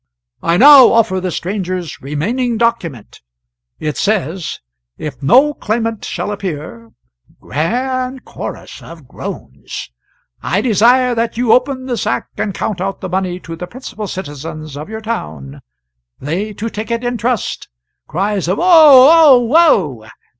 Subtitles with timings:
[0.41, 3.21] I now offer the stranger's remaining document.
[3.79, 4.57] It says:
[4.97, 6.89] 'If no claimant shall appear
[7.39, 9.91] [grand chorus of groans],
[10.41, 14.07] I desire that you open the sack and count out the money to the principal
[14.07, 15.61] citizens of your town,
[16.19, 17.69] they to take it in trust
[18.07, 19.49] [Cries of "Oh!
[19.53, 19.53] Oh!
[19.55, 20.09] Oh!"